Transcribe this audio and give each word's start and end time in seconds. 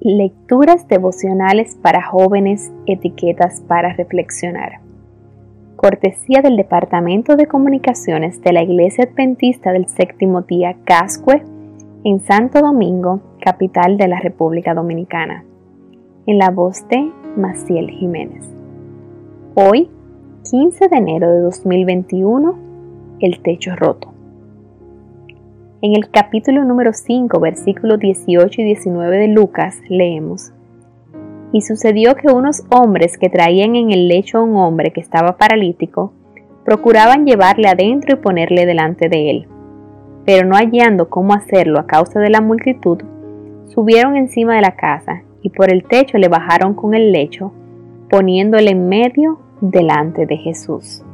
Lecturas 0.00 0.86
devocionales 0.88 1.74
para 1.80 2.04
jóvenes, 2.04 2.70
etiquetas 2.84 3.62
para 3.62 3.94
reflexionar. 3.94 4.80
Cortesía 5.76 6.42
del 6.42 6.56
Departamento 6.56 7.34
de 7.34 7.46
Comunicaciones 7.46 8.42
de 8.42 8.52
la 8.52 8.62
Iglesia 8.62 9.04
Adventista 9.04 9.72
del 9.72 9.88
Séptimo 9.88 10.42
Día 10.42 10.76
Cascue 10.84 11.42
en 12.04 12.20
Santo 12.20 12.60
Domingo, 12.60 13.20
capital 13.40 13.96
de 13.96 14.08
la 14.08 14.20
República 14.20 14.74
Dominicana. 14.74 15.44
En 16.26 16.38
la 16.38 16.50
voz 16.50 16.86
de 16.88 17.10
Maciel 17.36 17.90
Jiménez. 17.90 18.44
Hoy, 19.54 19.88
15 20.50 20.88
de 20.88 20.96
enero 20.96 21.32
de 21.32 21.40
2021, 21.40 22.54
el 23.20 23.40
techo 23.40 23.74
roto. 23.74 24.15
En 25.82 25.94
el 25.94 26.10
capítulo 26.10 26.64
número 26.64 26.94
5, 26.94 27.38
versículos 27.38 27.98
18 27.98 28.62
y 28.62 28.64
19 28.64 29.18
de 29.18 29.28
Lucas, 29.28 29.76
leemos, 29.90 30.50
Y 31.52 31.60
sucedió 31.60 32.14
que 32.14 32.32
unos 32.32 32.64
hombres 32.70 33.18
que 33.18 33.28
traían 33.28 33.76
en 33.76 33.90
el 33.90 34.08
lecho 34.08 34.38
a 34.38 34.42
un 34.42 34.56
hombre 34.56 34.90
que 34.90 35.02
estaba 35.02 35.36
paralítico, 35.36 36.14
procuraban 36.64 37.26
llevarle 37.26 37.68
adentro 37.68 38.16
y 38.16 38.22
ponerle 38.22 38.64
delante 38.64 39.10
de 39.10 39.30
él. 39.30 39.48
Pero 40.24 40.48
no 40.48 40.56
hallando 40.56 41.10
cómo 41.10 41.34
hacerlo 41.34 41.78
a 41.78 41.86
causa 41.86 42.20
de 42.20 42.30
la 42.30 42.40
multitud, 42.40 43.02
subieron 43.66 44.16
encima 44.16 44.54
de 44.54 44.62
la 44.62 44.76
casa 44.76 45.24
y 45.42 45.50
por 45.50 45.70
el 45.70 45.84
techo 45.84 46.16
le 46.16 46.28
bajaron 46.28 46.72
con 46.72 46.94
el 46.94 47.12
lecho, 47.12 47.52
poniéndole 48.08 48.70
en 48.70 48.88
medio 48.88 49.40
delante 49.60 50.24
de 50.24 50.38
Jesús. 50.38 51.04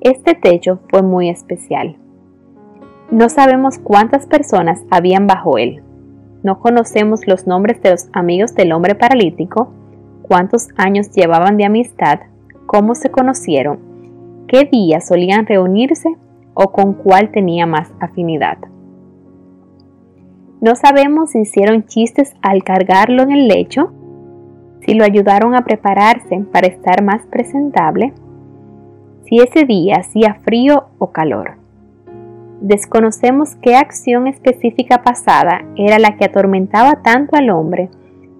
Este 0.00 0.34
techo 0.34 0.78
fue 0.88 1.02
muy 1.02 1.28
especial 1.28 1.99
no 3.10 3.28
sabemos 3.28 3.78
cuántas 3.78 4.26
personas 4.26 4.80
habían 4.90 5.26
bajo 5.26 5.58
él. 5.58 5.82
No 6.42 6.60
conocemos 6.60 7.26
los 7.26 7.46
nombres 7.46 7.82
de 7.82 7.90
los 7.90 8.08
amigos 8.12 8.54
del 8.54 8.72
hombre 8.72 8.94
paralítico, 8.94 9.72
cuántos 10.22 10.68
años 10.76 11.10
llevaban 11.10 11.56
de 11.56 11.64
amistad, 11.64 12.20
cómo 12.66 12.94
se 12.94 13.10
conocieron, 13.10 13.80
qué 14.46 14.64
días 14.64 15.08
solían 15.08 15.46
reunirse 15.46 16.08
o 16.54 16.70
con 16.70 16.94
cuál 16.94 17.30
tenía 17.30 17.66
más 17.66 17.90
afinidad. 17.98 18.58
No 20.60 20.76
sabemos 20.76 21.30
si 21.30 21.40
hicieron 21.40 21.86
chistes 21.86 22.34
al 22.42 22.62
cargarlo 22.62 23.22
en 23.22 23.32
el 23.32 23.48
lecho, 23.48 23.92
si 24.86 24.94
lo 24.94 25.04
ayudaron 25.04 25.54
a 25.54 25.64
prepararse 25.64 26.44
para 26.52 26.68
estar 26.68 27.02
más 27.02 27.22
presentable, 27.26 28.12
si 29.24 29.40
ese 29.40 29.64
día 29.64 29.96
hacía 29.98 30.34
frío 30.44 30.88
o 30.98 31.10
calor 31.10 31.59
desconocemos 32.60 33.56
qué 33.62 33.74
acción 33.74 34.26
específica 34.26 35.02
pasada 35.02 35.64
era 35.76 35.98
la 35.98 36.16
que 36.16 36.26
atormentaba 36.26 37.02
tanto 37.02 37.36
al 37.36 37.50
hombre 37.50 37.88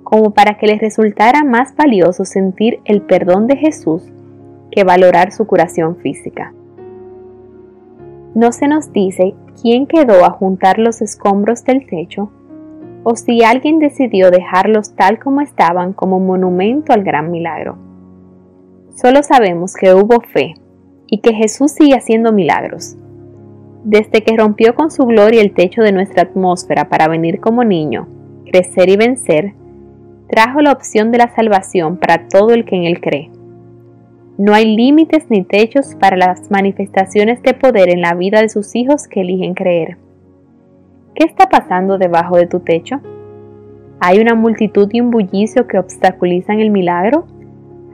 como 0.04 0.32
para 0.32 0.58
que 0.58 0.66
le 0.66 0.78
resultara 0.78 1.42
más 1.42 1.74
valioso 1.74 2.24
sentir 2.24 2.80
el 2.84 3.02
perdón 3.02 3.46
de 3.46 3.56
Jesús 3.56 4.02
que 4.70 4.84
valorar 4.84 5.32
su 5.32 5.46
curación 5.46 5.96
física. 5.96 6.52
No 8.34 8.52
se 8.52 8.68
nos 8.68 8.92
dice 8.92 9.34
quién 9.60 9.86
quedó 9.86 10.24
a 10.24 10.30
juntar 10.30 10.78
los 10.78 11.02
escombros 11.02 11.64
del 11.64 11.86
techo 11.86 12.30
o 13.02 13.16
si 13.16 13.42
alguien 13.42 13.78
decidió 13.78 14.30
dejarlos 14.30 14.94
tal 14.94 15.18
como 15.18 15.40
estaban 15.40 15.92
como 15.92 16.20
monumento 16.20 16.92
al 16.92 17.02
gran 17.02 17.30
milagro. 17.30 17.78
Solo 18.94 19.22
sabemos 19.22 19.74
que 19.74 19.94
hubo 19.94 20.20
fe 20.20 20.54
y 21.06 21.20
que 21.20 21.32
Jesús 21.32 21.72
sigue 21.72 21.96
haciendo 21.96 22.32
milagros 22.32 22.96
desde 23.84 24.22
que 24.22 24.36
rompió 24.36 24.74
con 24.74 24.90
su 24.90 25.04
gloria 25.06 25.40
el 25.40 25.52
techo 25.52 25.82
de 25.82 25.92
nuestra 25.92 26.22
atmósfera 26.22 26.88
para 26.88 27.08
venir 27.08 27.40
como 27.40 27.64
niño, 27.64 28.08
crecer 28.44 28.88
y 28.88 28.96
vencer, 28.96 29.54
trajo 30.28 30.60
la 30.60 30.72
opción 30.72 31.10
de 31.10 31.18
la 31.18 31.34
salvación 31.34 31.96
para 31.96 32.28
todo 32.28 32.50
el 32.50 32.64
que 32.64 32.76
en 32.76 32.84
él 32.84 33.00
cree. 33.00 33.30
No 34.38 34.54
hay 34.54 34.74
límites 34.74 35.26
ni 35.28 35.44
techos 35.44 35.96
para 35.96 36.16
las 36.16 36.50
manifestaciones 36.50 37.42
de 37.42 37.52
poder 37.52 37.90
en 37.90 38.00
la 38.00 38.14
vida 38.14 38.40
de 38.40 38.48
sus 38.48 38.74
hijos 38.74 39.06
que 39.06 39.20
eligen 39.20 39.54
creer. 39.54 39.98
¿Qué 41.14 41.24
está 41.24 41.48
pasando 41.48 41.98
debajo 41.98 42.36
de 42.36 42.46
tu 42.46 42.60
techo? 42.60 43.00
¿Hay 44.00 44.18
una 44.18 44.34
multitud 44.34 44.88
y 44.92 45.00
un 45.02 45.10
bullicio 45.10 45.66
que 45.66 45.78
obstaculizan 45.78 46.60
el 46.60 46.70
milagro? 46.70 47.26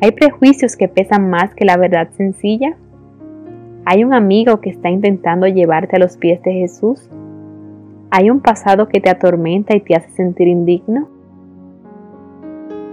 ¿Hay 0.01 0.13
prejuicios 0.13 0.77
que 0.77 0.87
pesan 0.87 1.31
más 1.31 1.53
que 1.55 1.65
la 1.65 1.77
verdad 1.77 2.11
sencilla? 2.17 2.77
¿Hay 3.89 4.03
un 4.03 4.13
amigo 4.13 4.61
que 4.61 4.71
está 4.71 4.91
intentando 4.91 5.47
llevarte 5.47 5.95
a 5.95 6.01
los 6.01 6.17
pies 6.17 6.43
de 6.43 6.53
Jesús? 6.53 7.09
¿Hay 8.11 8.31
un 8.31 8.41
pasado 8.41 8.89
que 8.89 9.01
te 9.01 9.11
atormenta 9.11 9.77
y 9.77 9.81
te 9.81 9.95
hace 9.95 10.11
sentir 10.11 10.49
indigno? 10.49 11.07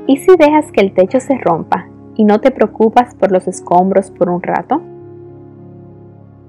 ¿Y 0.05 0.17
si 0.17 0.35
dejas 0.37 0.71
que 0.71 0.81
el 0.81 0.93
techo 0.93 1.19
se 1.19 1.35
rompa 1.39 1.87
y 2.15 2.25
no 2.25 2.39
te 2.41 2.51
preocupas 2.51 3.15
por 3.15 3.31
los 3.31 3.47
escombros 3.47 4.11
por 4.11 4.29
un 4.29 4.43
rato? 4.43 4.83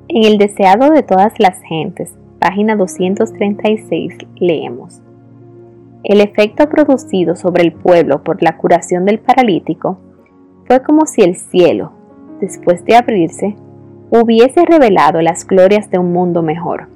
En 0.08 0.24
el 0.24 0.36
deseado 0.36 0.90
de 0.90 1.02
todas 1.02 1.32
las 1.38 1.58
gentes, 1.62 2.14
página 2.38 2.76
236, 2.76 4.14
leemos. 4.36 5.00
El 6.02 6.20
efecto 6.20 6.68
producido 6.68 7.34
sobre 7.34 7.62
el 7.62 7.72
pueblo 7.72 8.22
por 8.22 8.42
la 8.42 8.58
curación 8.58 9.06
del 9.06 9.20
paralítico 9.20 9.96
fue 10.66 10.82
como 10.82 11.06
si 11.06 11.22
el 11.22 11.34
cielo, 11.34 11.92
después 12.42 12.84
de 12.84 12.96
abrirse, 12.96 13.56
hubiese 14.20 14.64
revelado 14.64 15.20
las 15.20 15.46
glorias 15.46 15.90
de 15.90 15.98
un 15.98 16.12
mundo 16.12 16.42
mejor. 16.42 16.88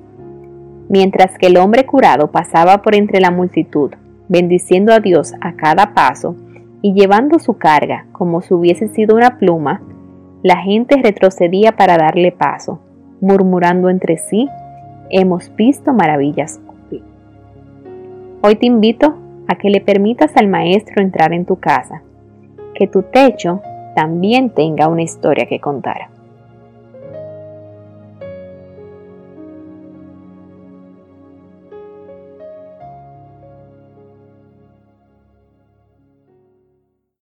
Mientras 0.89 1.37
que 1.37 1.49
el 1.49 1.57
hombre 1.57 1.85
curado 1.85 2.31
pasaba 2.31 2.83
por 2.83 2.95
entre 2.95 3.21
la 3.21 3.31
multitud, 3.31 3.91
bendiciendo 4.29 4.93
a 4.93 5.01
Dios 5.01 5.35
a 5.41 5.55
cada 5.55 5.95
paso 5.95 6.37
y 6.81 6.95
llevando 6.95 7.39
su 7.39 7.59
carga 7.59 8.07
como 8.13 8.41
si 8.41 8.55
hubiese 8.55 8.89
sido 8.89 9.17
una 9.17 9.39
pluma, 9.39 9.83
la 10.43 10.59
gente 10.59 10.97
retrocedía 11.03 11.73
para 11.73 11.97
darle 11.97 12.31
paso, 12.31 12.79
murmurando 13.21 13.91
entre 13.91 14.19
sí, 14.19 14.49
hemos 15.11 15.55
visto 15.57 15.93
maravillas 15.93 16.61
hoy. 18.43 18.55
Te 18.55 18.67
invito 18.67 19.17
a 19.49 19.57
que 19.57 19.71
le 19.71 19.81
permitas 19.81 20.37
al 20.37 20.47
Maestro 20.47 21.03
entrar 21.03 21.33
en 21.33 21.45
tu 21.45 21.57
casa, 21.57 22.03
que 22.75 22.87
tu 22.87 23.03
techo 23.03 23.61
también 23.97 24.51
tenga 24.51 24.87
una 24.87 25.03
historia 25.03 25.47
que 25.47 25.59
contar. 25.59 26.18